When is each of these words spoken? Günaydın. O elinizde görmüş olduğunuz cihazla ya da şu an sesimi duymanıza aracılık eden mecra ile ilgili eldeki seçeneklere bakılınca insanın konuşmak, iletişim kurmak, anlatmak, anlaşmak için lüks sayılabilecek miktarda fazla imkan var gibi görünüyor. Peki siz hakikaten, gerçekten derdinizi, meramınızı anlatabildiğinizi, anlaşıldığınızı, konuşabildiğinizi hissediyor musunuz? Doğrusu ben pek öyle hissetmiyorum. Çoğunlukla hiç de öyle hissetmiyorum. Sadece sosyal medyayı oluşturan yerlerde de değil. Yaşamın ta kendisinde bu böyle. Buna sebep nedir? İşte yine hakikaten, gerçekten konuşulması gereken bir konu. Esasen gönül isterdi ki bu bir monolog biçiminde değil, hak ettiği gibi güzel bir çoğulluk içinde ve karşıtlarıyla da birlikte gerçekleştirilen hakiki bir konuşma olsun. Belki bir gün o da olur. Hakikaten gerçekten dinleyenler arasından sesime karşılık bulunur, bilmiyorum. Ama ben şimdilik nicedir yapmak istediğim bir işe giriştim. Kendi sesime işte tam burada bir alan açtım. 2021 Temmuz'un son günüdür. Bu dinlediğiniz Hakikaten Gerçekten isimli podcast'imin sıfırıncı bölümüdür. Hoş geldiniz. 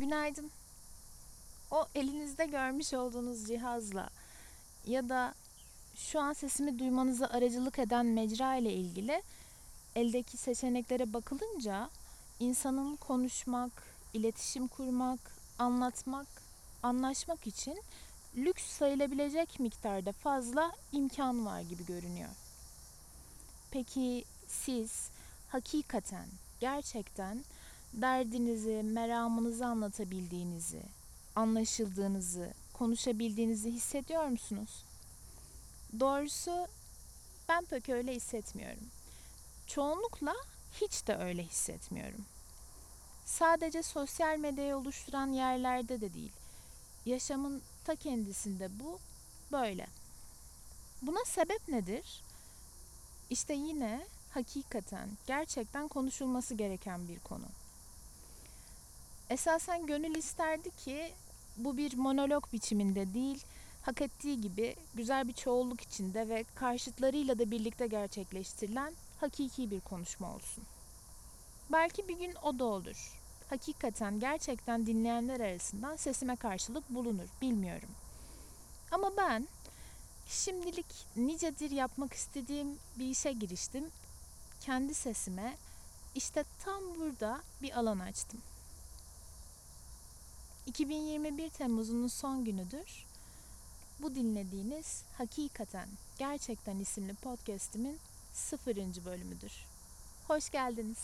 Günaydın. 0.00 0.50
O 1.70 1.86
elinizde 1.94 2.46
görmüş 2.46 2.94
olduğunuz 2.94 3.46
cihazla 3.46 4.10
ya 4.86 5.08
da 5.08 5.34
şu 5.96 6.20
an 6.20 6.32
sesimi 6.32 6.78
duymanıza 6.78 7.26
aracılık 7.26 7.78
eden 7.78 8.06
mecra 8.06 8.56
ile 8.56 8.72
ilgili 8.72 9.22
eldeki 9.96 10.36
seçeneklere 10.36 11.12
bakılınca 11.12 11.90
insanın 12.40 12.96
konuşmak, 12.96 13.82
iletişim 14.14 14.68
kurmak, 14.68 15.20
anlatmak, 15.58 16.26
anlaşmak 16.82 17.46
için 17.46 17.82
lüks 18.36 18.64
sayılabilecek 18.64 19.60
miktarda 19.60 20.12
fazla 20.12 20.72
imkan 20.92 21.46
var 21.46 21.60
gibi 21.60 21.86
görünüyor. 21.86 22.30
Peki 23.70 24.24
siz 24.46 25.10
hakikaten, 25.48 26.26
gerçekten 26.60 27.44
derdinizi, 27.92 28.82
meramınızı 28.82 29.66
anlatabildiğinizi, 29.66 30.82
anlaşıldığınızı, 31.36 32.54
konuşabildiğinizi 32.72 33.70
hissediyor 33.70 34.26
musunuz? 34.26 34.84
Doğrusu 36.00 36.66
ben 37.48 37.64
pek 37.64 37.88
öyle 37.88 38.14
hissetmiyorum. 38.14 38.86
Çoğunlukla 39.66 40.34
hiç 40.80 41.06
de 41.06 41.16
öyle 41.16 41.42
hissetmiyorum. 41.42 42.24
Sadece 43.24 43.82
sosyal 43.82 44.38
medyayı 44.38 44.76
oluşturan 44.76 45.26
yerlerde 45.26 46.00
de 46.00 46.14
değil. 46.14 46.32
Yaşamın 47.06 47.62
ta 47.84 47.94
kendisinde 47.94 48.80
bu 48.80 48.98
böyle. 49.52 49.86
Buna 51.02 51.24
sebep 51.24 51.68
nedir? 51.68 52.22
İşte 53.30 53.54
yine 53.54 54.06
hakikaten, 54.30 55.08
gerçekten 55.26 55.88
konuşulması 55.88 56.54
gereken 56.54 57.08
bir 57.08 57.18
konu. 57.18 57.46
Esasen 59.30 59.86
gönül 59.86 60.14
isterdi 60.14 60.70
ki 60.70 61.12
bu 61.56 61.76
bir 61.76 61.96
monolog 61.96 62.52
biçiminde 62.52 63.14
değil, 63.14 63.44
hak 63.82 64.02
ettiği 64.02 64.40
gibi 64.40 64.76
güzel 64.94 65.28
bir 65.28 65.32
çoğulluk 65.32 65.80
içinde 65.80 66.28
ve 66.28 66.44
karşıtlarıyla 66.54 67.38
da 67.38 67.50
birlikte 67.50 67.86
gerçekleştirilen 67.86 68.94
hakiki 69.20 69.70
bir 69.70 69.80
konuşma 69.80 70.34
olsun. 70.34 70.64
Belki 71.72 72.08
bir 72.08 72.18
gün 72.18 72.34
o 72.42 72.58
da 72.58 72.64
olur. 72.64 73.12
Hakikaten 73.50 74.20
gerçekten 74.20 74.86
dinleyenler 74.86 75.40
arasından 75.40 75.96
sesime 75.96 76.36
karşılık 76.36 76.90
bulunur, 76.90 77.28
bilmiyorum. 77.42 77.90
Ama 78.90 79.16
ben 79.16 79.48
şimdilik 80.26 81.06
nicedir 81.16 81.70
yapmak 81.70 82.12
istediğim 82.12 82.78
bir 82.98 83.06
işe 83.06 83.32
giriştim. 83.32 83.84
Kendi 84.60 84.94
sesime 84.94 85.56
işte 86.14 86.44
tam 86.64 86.94
burada 86.98 87.40
bir 87.62 87.78
alan 87.78 87.98
açtım. 87.98 88.40
2021 90.70 91.48
Temmuz'un 91.50 92.06
son 92.06 92.44
günüdür. 92.44 93.04
Bu 94.02 94.14
dinlediğiniz 94.14 95.02
Hakikaten 95.18 95.88
Gerçekten 96.18 96.78
isimli 96.78 97.14
podcast'imin 97.14 97.98
sıfırıncı 98.32 99.04
bölümüdür. 99.04 99.52
Hoş 100.28 100.50
geldiniz. 100.50 100.98